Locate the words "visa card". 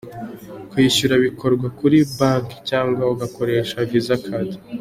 3.89-4.51